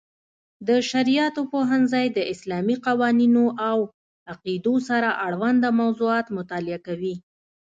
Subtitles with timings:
[0.67, 3.77] د شرعیاتو پوهنځی د اسلامي قوانینو او
[4.31, 7.15] عقیدو سره اړوند موضوعاتو مطالعه کوي.